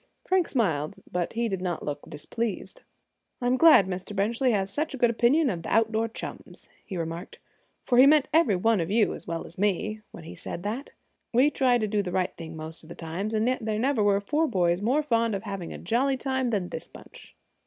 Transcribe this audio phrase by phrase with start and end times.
[0.25, 2.81] Frank smiled, but he did not look displeased.
[3.39, 4.15] "I'm glad Mr.
[4.15, 7.37] Benchley has such a good opinion of the outdoor chums," he remarked,
[7.85, 10.93] "for he meant every one of you, as well as me, when he said that.
[11.33, 14.47] We try to do the right thing most times; and yet there never were four
[14.47, 17.35] boys more fond of having a jolly time than this bunch."